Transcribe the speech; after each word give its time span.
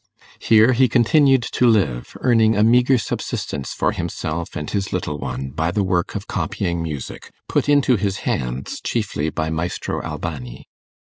Here 0.39 0.73
he 0.73 0.89
continued 0.89 1.43
to 1.51 1.67
live, 1.67 2.17
earning 2.21 2.57
a 2.57 2.63
meagre 2.63 2.97
subsistence 2.97 3.71
for 3.71 3.91
himself 3.91 4.55
and 4.55 4.67
his 4.67 4.91
little 4.91 5.19
one 5.19 5.51
by 5.51 5.69
the 5.69 5.83
work 5.83 6.15
of 6.15 6.25
copying 6.25 6.81
music, 6.81 7.29
put 7.47 7.69
into 7.69 7.97
his 7.97 8.17
hands 8.25 8.81
chiefly 8.83 9.29
by 9.29 9.51
Maestro 9.51 10.01
Albani. 10.01 10.67